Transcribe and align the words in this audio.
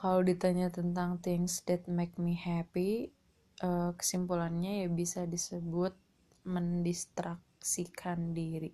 kalau 0.00 0.24
ditanya 0.24 0.72
tentang 0.72 1.20
things 1.20 1.60
that 1.68 1.84
make 1.84 2.16
me 2.16 2.32
happy 2.32 3.12
uh, 3.60 3.92
kesimpulannya 4.00 4.84
ya 4.84 4.88
bisa 4.88 5.28
disebut 5.28 5.92
mendistraksikan 6.48 8.32
diri. 8.32 8.72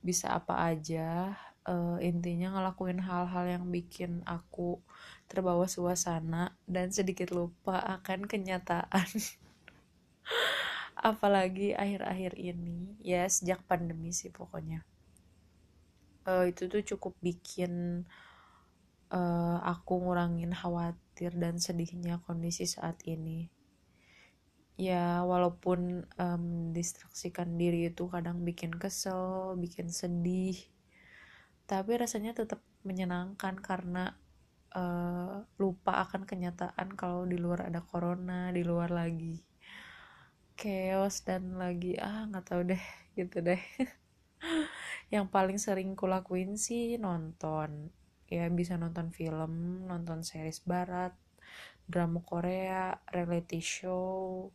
Bisa 0.00 0.32
apa 0.32 0.72
aja 0.72 1.36
uh, 1.68 2.00
intinya 2.00 2.56
ngelakuin 2.56 3.04
hal-hal 3.04 3.60
yang 3.60 3.68
bikin 3.68 4.24
aku 4.24 4.80
terbawa 5.28 5.68
suasana 5.68 6.56
dan 6.64 6.88
sedikit 6.96 7.36
lupa 7.36 7.76
akan 8.00 8.24
kenyataan. 8.24 9.04
Apalagi 11.12 11.76
akhir-akhir 11.76 12.40
ini 12.40 12.96
ya 13.04 13.28
sejak 13.28 13.60
pandemi 13.68 14.16
sih 14.16 14.32
pokoknya. 14.32 14.80
Uh, 16.24 16.48
itu 16.48 16.72
tuh 16.72 16.80
cukup 16.84 17.12
bikin 17.20 18.04
uh, 18.08 18.29
aku 19.10 20.06
ngurangin 20.06 20.54
khawatir 20.54 21.34
dan 21.34 21.58
sedihnya 21.58 22.22
kondisi 22.22 22.64
saat 22.66 23.02
ini. 23.06 23.50
Ya 24.80 25.26
walaupun 25.28 26.08
um, 26.16 26.72
distraksikan 26.72 27.60
diri 27.60 27.92
itu 27.92 28.08
kadang 28.08 28.46
bikin 28.48 28.72
kesel 28.72 29.52
bikin 29.60 29.92
sedih 29.92 30.56
tapi 31.68 32.00
rasanya 32.00 32.32
tetap 32.32 32.64
menyenangkan 32.82 33.60
karena 33.60 34.16
uh, 34.74 35.46
lupa 35.60 36.02
akan 36.02 36.26
kenyataan 36.26 36.96
kalau 36.98 37.28
di 37.28 37.36
luar 37.38 37.68
ada 37.68 37.84
corona 37.84 38.50
di 38.50 38.64
luar 38.66 38.90
lagi 38.90 39.38
chaos 40.58 41.22
dan 41.28 41.60
lagi 41.60 41.94
ah 42.00 42.26
nggak 42.26 42.44
tahu 42.48 42.62
deh 42.74 42.84
gitu 43.20 43.44
deh. 43.44 43.60
Yang 45.14 45.26
paling 45.28 45.58
sering 45.60 45.92
kulakuin 45.92 46.56
sih 46.56 46.96
nonton 46.96 47.92
ya 48.30 48.46
bisa 48.46 48.78
nonton 48.78 49.10
film 49.10 49.84
nonton 49.90 50.22
series 50.22 50.62
barat 50.62 51.10
drama 51.90 52.22
Korea 52.22 52.94
reality 53.10 53.58
show. 53.58 54.46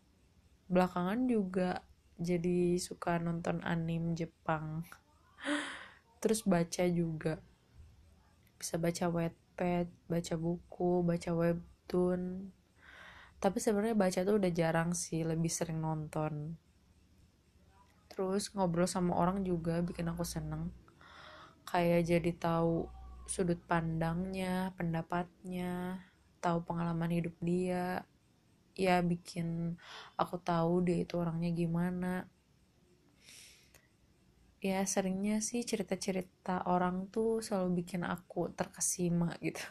Belakangan 0.72 1.28
juga 1.28 1.84
jadi 2.16 2.80
suka 2.80 3.20
nonton 3.20 3.60
anime 3.68 4.16
Jepang. 4.16 4.88
Terus 6.24 6.48
baca 6.48 6.88
juga. 6.88 7.44
Bisa 8.56 8.80
baca 8.80 9.12
wetpad 9.12 9.92
baca 10.08 10.34
buku 10.40 11.04
baca 11.04 11.32
webtoon. 11.36 12.50
Tapi 13.44 13.58
sebenarnya 13.60 14.00
baca 14.00 14.20
tuh 14.24 14.40
udah 14.40 14.52
jarang 14.56 14.96
sih 14.96 15.28
lebih 15.28 15.52
sering 15.52 15.84
nonton. 15.84 16.56
Terus 18.08 18.48
ngobrol 18.56 18.88
sama 18.88 19.12
orang 19.20 19.44
juga 19.44 19.84
bikin 19.84 20.08
aku 20.08 20.24
seneng. 20.24 20.72
Kayak 21.68 22.08
jadi 22.08 22.32
tahu 22.32 22.88
sudut 23.26 23.58
pandangnya 23.66 24.72
pendapatnya 24.78 26.02
tahu 26.42 26.62
pengalaman 26.66 27.12
hidup 27.12 27.36
dia. 27.42 28.06
Ya 28.76 29.00
bikin 29.00 29.80
aku 30.20 30.36
tahu 30.42 30.84
dia 30.86 31.02
itu 31.02 31.16
orangnya 31.18 31.50
gimana. 31.54 32.28
Ya 34.62 34.82
seringnya 34.86 35.40
sih 35.46 35.62
cerita-cerita 35.62 36.66
orang 36.66 37.08
tuh 37.14 37.42
selalu 37.42 37.86
bikin 37.86 38.02
aku 38.02 38.50
terkesima 38.54 39.38
gitu. 39.42 39.62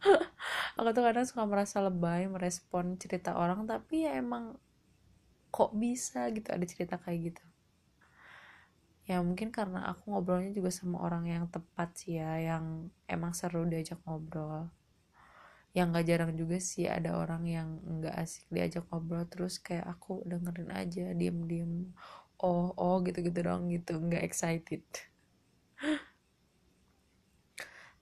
Aku 0.80 0.88
tuh 0.92 1.04
kadang 1.04 1.24
suka 1.24 1.44
merasa 1.48 1.80
lebay 1.80 2.28
merespon 2.28 3.00
cerita 3.00 3.36
orang 3.38 3.64
tapi 3.64 4.04
ya 4.04 4.20
emang 4.20 4.56
kok 5.54 5.70
bisa 5.78 6.26
gitu 6.34 6.50
ada 6.50 6.66
cerita 6.66 6.98
kayak 6.98 7.30
gitu 7.30 7.44
ya 9.04 9.20
mungkin 9.20 9.52
karena 9.52 9.84
aku 9.92 10.12
ngobrolnya 10.12 10.50
juga 10.56 10.72
sama 10.72 11.04
orang 11.04 11.28
yang 11.28 11.44
tepat 11.52 11.92
sih 12.00 12.16
ya 12.16 12.40
yang 12.40 12.88
emang 13.04 13.36
seru 13.36 13.68
diajak 13.68 14.00
ngobrol. 14.08 14.72
Yang 15.76 15.86
gak 15.90 16.06
jarang 16.06 16.32
juga 16.38 16.56
sih 16.62 16.86
ada 16.86 17.18
orang 17.18 17.42
yang 17.50 17.68
nggak 17.82 18.14
asik 18.14 18.46
diajak 18.48 18.86
ngobrol 18.88 19.26
terus 19.26 19.58
kayak 19.58 19.84
aku 19.84 20.22
dengerin 20.24 20.70
aja 20.70 21.04
diem 21.12 21.38
diem 21.50 21.72
oh 22.40 22.70
oh 22.78 23.02
gitu 23.04 23.18
gitu 23.26 23.40
dong 23.44 23.68
gitu 23.68 23.98
nggak 23.98 24.24
excited. 24.24 24.84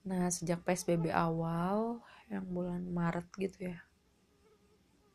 Nah 0.03 0.27
sejak 0.27 0.67
psbb 0.67 1.15
awal 1.15 2.03
yang 2.27 2.43
bulan 2.43 2.83
maret 2.91 3.23
gitu 3.39 3.71
ya 3.71 3.79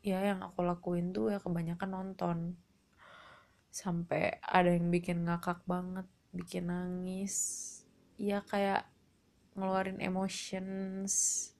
ya 0.09 0.25
yang 0.33 0.41
aku 0.41 0.65
lakuin 0.65 1.13
tuh 1.13 1.35
ya 1.35 1.39
kebanyakan 1.43 1.91
nonton 1.93 2.39
sampai 3.69 4.41
ada 4.41 4.73
yang 4.73 4.89
bikin 4.89 5.25
ngakak 5.29 5.63
banget 5.69 6.07
bikin 6.33 6.69
nangis. 6.73 7.37
Ya 8.19 8.43
kayak 8.43 8.89
ngeluarin 9.55 10.03
emotions 10.03 11.51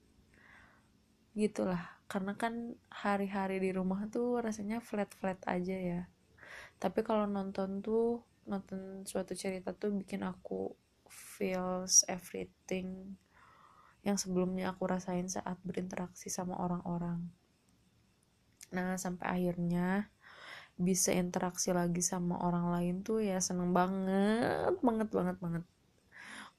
gitulah. 1.37 1.99
Karena 2.09 2.33
kan 2.33 2.73
hari-hari 2.89 3.61
di 3.61 3.69
rumah 3.69 4.09
tuh 4.09 4.41
rasanya 4.41 4.81
flat-flat 4.81 5.39
aja 5.45 5.77
ya. 5.77 6.01
Tapi 6.81 7.05
kalau 7.05 7.29
nonton 7.29 7.83
tuh 7.85 8.25
nonton 8.49 9.05
suatu 9.05 9.37
cerita 9.37 9.77
tuh 9.77 9.93
bikin 9.93 10.25
aku 10.25 10.73
feels 11.05 12.01
everything 12.09 13.13
yang 14.01 14.15
sebelumnya 14.15 14.71
aku 14.71 14.89
rasain 14.89 15.27
saat 15.27 15.59
berinteraksi 15.61 16.31
sama 16.31 16.57
orang-orang. 16.57 17.29
Nah 18.71 18.95
sampai 18.95 19.27
akhirnya 19.27 20.09
bisa 20.79 21.11
interaksi 21.11 21.75
lagi 21.75 21.99
sama 21.99 22.39
orang 22.39 22.71
lain 22.71 22.95
tuh 23.03 23.19
ya 23.19 23.43
seneng 23.43 23.75
banget 23.75 24.79
banget 24.79 25.09
banget 25.11 25.37
banget. 25.43 25.63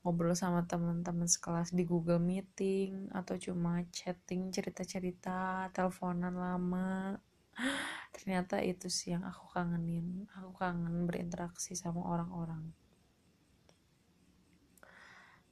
Ngobrol 0.00 0.36
sama 0.36 0.64
teman-teman 0.68 1.28
sekelas 1.28 1.72
di 1.72 1.88
Google 1.88 2.20
Meeting 2.20 3.08
atau 3.16 3.36
cuma 3.40 3.80
chatting 3.88 4.52
cerita-cerita 4.52 5.68
teleponan 5.72 6.36
lama. 6.36 7.16
Ternyata 8.16 8.60
itu 8.60 8.92
sih 8.92 9.16
yang 9.16 9.24
aku 9.24 9.56
kangenin. 9.56 10.28
Aku 10.36 10.52
kangen 10.56 11.08
berinteraksi 11.08 11.72
sama 11.72 12.04
orang-orang. 12.04 12.72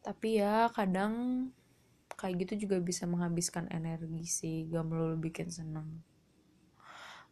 Tapi 0.05 0.41
ya 0.41 0.69
kadang 0.73 1.49
kayak 2.17 2.49
gitu 2.49 2.69
juga 2.69 2.81
bisa 2.81 3.05
menghabiskan 3.05 3.69
energi 3.69 4.25
sih. 4.29 4.57
Gak 4.69 4.85
melulu 4.89 5.17
bikin 5.21 5.53
seneng 5.53 6.01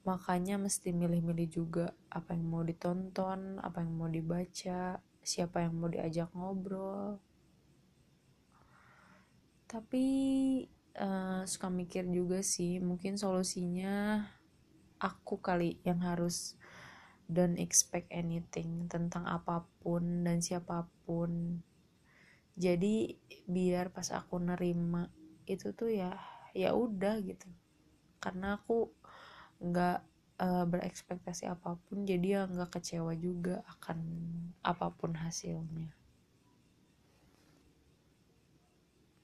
makanya 0.06 0.54
mesti 0.54 0.94
milih-milih 0.94 1.48
juga 1.50 1.90
apa 2.06 2.30
yang 2.38 2.46
mau 2.46 2.62
ditonton 2.62 3.58
apa 3.58 3.82
yang 3.82 3.92
mau 3.98 4.06
dibaca 4.06 5.02
siapa 5.26 5.66
yang 5.66 5.74
mau 5.74 5.90
diajak 5.90 6.30
ngobrol. 6.30 7.18
Tapi 9.66 10.06
uh, 10.94 11.42
suka 11.42 11.66
mikir 11.66 12.06
juga 12.06 12.38
sih 12.46 12.78
mungkin 12.78 13.18
solusinya 13.18 14.22
aku 15.02 15.42
kali 15.42 15.82
yang 15.82 15.98
harus 16.06 16.54
don't 17.26 17.58
expect 17.58 18.06
anything 18.14 18.86
tentang 18.86 19.26
apa 19.26 19.66
pun 19.82 20.22
dan 20.22 20.38
siapa 20.38 20.86
pun. 21.02 21.58
Jadi 22.54 23.18
biar 23.50 23.90
pas 23.90 24.14
aku 24.14 24.38
nerima 24.38 25.10
itu 25.50 25.74
tuh 25.74 25.90
ya 25.90 26.14
ya 26.54 26.70
udah 26.72 27.18
gitu. 27.26 27.50
Karena 28.22 28.62
aku 28.62 28.94
nggak 29.60 29.98
uh, 30.40 30.64
berekspektasi 30.68 31.48
apa 31.48 31.80
pun 31.88 32.04
jadi 32.04 32.26
ya 32.26 32.42
nggak 32.48 32.80
kecewa 32.80 33.12
juga 33.16 33.64
akan 33.76 33.98
apa 34.62 34.92
pun 34.92 35.16
hasilnya 35.16 35.90